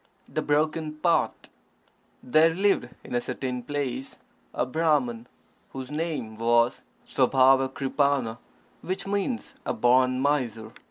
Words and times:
The 0.27 0.41
Broken 0.41 0.93
Pot 0.95 1.47
There 2.23 2.55
lived 2.55 2.89
in 3.03 3.13
a 3.13 3.21
certain 3.21 3.61
place 3.61 4.17
a 4.51 4.65
Brahman, 4.65 5.27
whose 5.73 5.91
name 5.91 6.37
was 6.39 6.81
Svabhavak_ri_pa_n_a, 7.05 8.39
which 8.81 9.05
means 9.05 9.53
"a 9.63 9.75
born 9.75 10.19
miser." 10.19 10.71